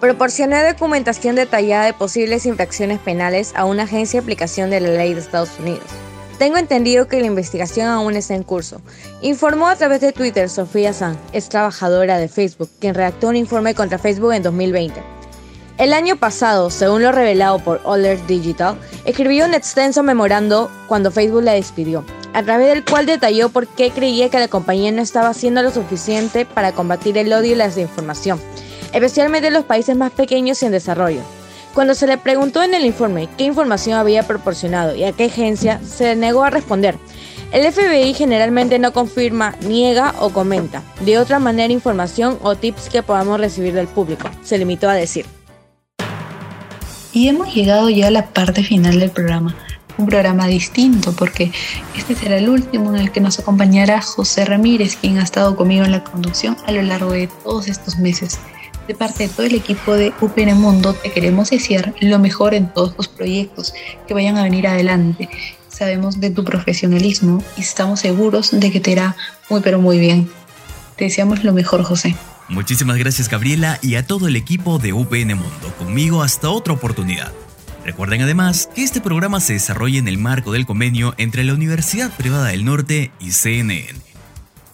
Proporcioné 0.00 0.66
documentación 0.66 1.36
detallada 1.36 1.84
de 1.84 1.94
posibles 1.94 2.46
infracciones 2.46 2.98
penales 2.98 3.52
a 3.54 3.64
una 3.64 3.84
agencia 3.84 4.18
de 4.20 4.24
aplicación 4.24 4.70
de 4.70 4.80
la 4.80 4.88
ley 4.88 5.14
de 5.14 5.20
Estados 5.20 5.50
Unidos. 5.60 5.84
Tengo 6.40 6.56
entendido 6.56 7.06
que 7.06 7.20
la 7.20 7.28
investigación 7.28 7.86
aún 7.86 8.16
está 8.16 8.34
en 8.34 8.42
curso. 8.42 8.80
Informó 9.22 9.68
a 9.68 9.76
través 9.76 10.00
de 10.00 10.12
Twitter 10.12 10.50
Sofía 10.50 10.92
San, 10.92 11.16
ex 11.32 11.48
trabajadora 11.48 12.18
de 12.18 12.26
Facebook, 12.26 12.68
quien 12.80 12.96
redactó 12.96 13.28
un 13.28 13.36
informe 13.36 13.72
contra 13.76 13.98
Facebook 13.98 14.32
en 14.32 14.42
2020. 14.42 15.00
El 15.78 15.92
año 15.92 16.16
pasado, 16.16 16.70
según 16.70 17.04
lo 17.04 17.12
revelado 17.12 17.60
por 17.60 17.80
Alert 17.86 18.26
Digital, 18.26 18.76
escribió 19.04 19.44
un 19.44 19.54
extenso 19.54 20.02
memorando 20.02 20.70
cuando 20.88 21.12
Facebook 21.12 21.44
la 21.44 21.52
despidió, 21.52 22.04
a 22.32 22.42
través 22.42 22.68
del 22.68 22.84
cual 22.84 23.06
detalló 23.06 23.48
por 23.48 23.66
qué 23.66 23.90
creía 23.90 24.28
que 24.28 24.38
la 24.38 24.48
compañía 24.48 24.92
no 24.92 25.02
estaba 25.02 25.28
haciendo 25.28 25.62
lo 25.62 25.70
suficiente 25.70 26.44
para 26.44 26.72
combatir 26.72 27.18
el 27.18 27.32
odio 27.32 27.52
y 27.52 27.56
la 27.56 27.68
desinformación, 27.68 28.40
especialmente 28.92 29.48
en 29.48 29.54
los 29.54 29.64
países 29.64 29.96
más 29.96 30.12
pequeños 30.12 30.62
y 30.62 30.66
en 30.66 30.72
desarrollo. 30.72 31.20
Cuando 31.74 31.94
se 31.94 32.06
le 32.06 32.16
preguntó 32.16 32.62
en 32.62 32.72
el 32.72 32.86
informe 32.86 33.28
qué 33.36 33.44
información 33.44 33.98
había 33.98 34.22
proporcionado 34.22 34.94
y 34.94 35.04
a 35.04 35.12
qué 35.12 35.26
agencia, 35.26 35.80
se 35.84 36.16
negó 36.16 36.42
a 36.42 36.50
responder. 36.50 36.96
El 37.52 37.70
FBI 37.70 38.14
generalmente 38.14 38.78
no 38.78 38.92
confirma, 38.92 39.54
niega 39.60 40.14
o 40.18 40.30
comenta 40.30 40.82
de 41.00 41.18
otra 41.18 41.38
manera 41.38 41.72
información 41.72 42.38
o 42.42 42.56
tips 42.56 42.88
que 42.88 43.02
podamos 43.02 43.38
recibir 43.38 43.72
del 43.74 43.86
público, 43.86 44.28
se 44.42 44.58
limitó 44.58 44.88
a 44.88 44.94
decir. 44.94 45.26
Y 47.12 47.28
hemos 47.28 47.54
llegado 47.54 47.88
ya 47.88 48.08
a 48.08 48.10
la 48.10 48.26
parte 48.26 48.62
final 48.62 48.98
del 48.98 49.10
programa, 49.10 49.54
un 49.98 50.06
programa 50.06 50.46
distinto 50.46 51.12
porque 51.12 51.52
este 51.96 52.14
será 52.14 52.36
el 52.36 52.48
último 52.48 52.94
en 52.94 53.00
el 53.00 53.12
que 53.12 53.20
nos 53.20 53.38
acompañará 53.38 54.00
José 54.00 54.44
Ramírez, 54.44 54.96
quien 54.96 55.18
ha 55.18 55.22
estado 55.22 55.56
conmigo 55.56 55.84
en 55.84 55.92
la 55.92 56.04
conducción 56.04 56.56
a 56.66 56.72
lo 56.72 56.82
largo 56.82 57.12
de 57.12 57.28
todos 57.28 57.68
estos 57.68 57.98
meses. 57.98 58.38
De 58.86 58.94
parte 58.94 59.26
de 59.26 59.34
todo 59.34 59.46
el 59.46 59.54
equipo 59.54 59.94
de 59.94 60.12
UPN 60.20 60.56
Mundo 60.56 60.94
te 60.94 61.10
queremos 61.10 61.50
desear 61.50 61.92
lo 62.00 62.18
mejor 62.18 62.54
en 62.54 62.72
todos 62.72 62.96
tus 62.96 63.08
proyectos 63.08 63.74
que 64.06 64.14
vayan 64.14 64.38
a 64.38 64.44
venir 64.44 64.68
adelante. 64.68 65.28
Sabemos 65.68 66.20
de 66.20 66.30
tu 66.30 66.44
profesionalismo 66.44 67.42
y 67.56 67.62
estamos 67.62 68.00
seguros 68.00 68.50
de 68.52 68.70
que 68.70 68.80
te 68.80 68.92
irá 68.92 69.16
muy 69.50 69.60
pero 69.60 69.80
muy 69.80 69.98
bien. 69.98 70.30
Te 70.96 71.04
deseamos 71.04 71.42
lo 71.42 71.52
mejor, 71.52 71.82
José. 71.82 72.14
Muchísimas 72.48 72.96
gracias 72.96 73.28
Gabriela 73.28 73.78
y 73.82 73.96
a 73.96 74.06
todo 74.06 74.28
el 74.28 74.36
equipo 74.36 74.78
de 74.78 74.92
UPN 74.92 75.34
Mundo. 75.34 75.74
Conmigo 75.78 76.22
hasta 76.22 76.48
otra 76.48 76.72
oportunidad. 76.72 77.32
Recuerden 77.86 78.20
además 78.20 78.68
que 78.74 78.82
este 78.82 79.00
programa 79.00 79.38
se 79.38 79.52
desarrolla 79.52 80.00
en 80.00 80.08
el 80.08 80.18
marco 80.18 80.50
del 80.50 80.66
convenio 80.66 81.14
entre 81.18 81.44
la 81.44 81.54
Universidad 81.54 82.10
Privada 82.16 82.48
del 82.48 82.64
Norte 82.64 83.12
y 83.20 83.30
CNN. 83.30 84.00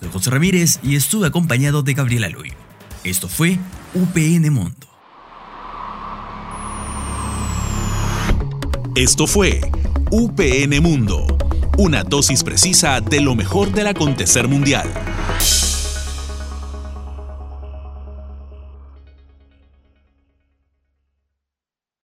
Soy 0.00 0.08
José 0.10 0.30
Ramírez 0.30 0.80
y 0.82 0.96
estuve 0.96 1.26
acompañado 1.26 1.82
de 1.82 1.92
Gabriela 1.92 2.30
Luy. 2.30 2.54
Esto 3.04 3.28
fue 3.28 3.58
UPN 3.92 4.50
Mundo. 4.50 4.86
Esto 8.96 9.26
fue 9.26 9.60
UPN 10.10 10.80
Mundo, 10.80 11.26
una 11.76 12.04
dosis 12.04 12.42
precisa 12.42 13.02
de 13.02 13.20
lo 13.20 13.34
mejor 13.34 13.72
del 13.72 13.88
acontecer 13.88 14.48
mundial. 14.48 14.90